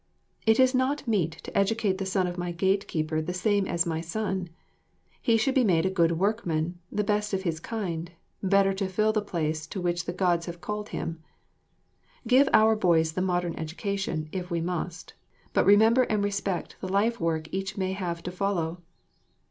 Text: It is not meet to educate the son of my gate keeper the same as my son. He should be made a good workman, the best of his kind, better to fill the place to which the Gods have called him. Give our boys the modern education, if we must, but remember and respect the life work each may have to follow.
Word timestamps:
It 0.47 0.59
is 0.59 0.73
not 0.73 1.07
meet 1.07 1.33
to 1.43 1.55
educate 1.55 1.99
the 1.99 2.07
son 2.07 2.25
of 2.25 2.35
my 2.35 2.51
gate 2.51 2.87
keeper 2.87 3.21
the 3.21 3.35
same 3.35 3.67
as 3.67 3.85
my 3.85 4.01
son. 4.01 4.49
He 5.21 5.37
should 5.37 5.53
be 5.53 5.63
made 5.63 5.85
a 5.85 5.91
good 5.91 6.13
workman, 6.13 6.79
the 6.91 7.03
best 7.03 7.35
of 7.35 7.43
his 7.43 7.59
kind, 7.59 8.09
better 8.41 8.73
to 8.73 8.89
fill 8.89 9.13
the 9.13 9.21
place 9.21 9.67
to 9.67 9.79
which 9.79 10.05
the 10.05 10.11
Gods 10.11 10.47
have 10.47 10.59
called 10.59 10.89
him. 10.89 11.21
Give 12.25 12.49
our 12.51 12.75
boys 12.75 13.11
the 13.11 13.21
modern 13.21 13.53
education, 13.59 14.27
if 14.31 14.49
we 14.49 14.59
must, 14.59 15.13
but 15.53 15.67
remember 15.67 16.01
and 16.01 16.23
respect 16.23 16.77
the 16.81 16.89
life 16.89 17.19
work 17.19 17.47
each 17.51 17.77
may 17.77 17.93
have 17.93 18.23
to 18.23 18.31
follow. 18.31 18.81